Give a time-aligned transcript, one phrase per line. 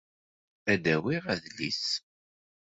[0.71, 1.85] Ad awiɣ adlis.